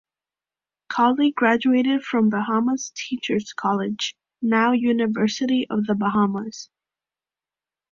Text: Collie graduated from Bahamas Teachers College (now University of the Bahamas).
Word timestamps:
Collie 0.89 1.29
graduated 1.31 2.01
from 2.01 2.31
Bahamas 2.31 2.91
Teachers 2.95 3.53
College 3.53 4.15
(now 4.41 4.71
University 4.71 5.67
of 5.69 5.85
the 5.85 5.93
Bahamas). 5.93 6.71